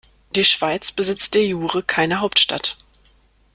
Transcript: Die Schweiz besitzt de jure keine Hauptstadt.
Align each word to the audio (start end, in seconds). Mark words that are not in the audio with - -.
Die 0.35 0.43
Schweiz 0.43 0.91
besitzt 0.91 1.35
de 1.35 1.45
jure 1.45 1.83
keine 1.83 2.21
Hauptstadt. 2.21 2.75